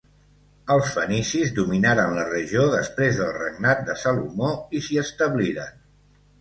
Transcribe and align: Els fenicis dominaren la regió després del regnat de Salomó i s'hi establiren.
Els 0.75 0.87
fenicis 0.95 1.51
dominaren 1.59 2.17
la 2.21 2.25
regió 2.31 2.65
després 2.77 3.21
del 3.21 3.31
regnat 3.37 3.87
de 3.93 3.99
Salomó 4.07 4.53
i 4.81 4.85
s'hi 4.89 5.01
establiren. 5.07 5.81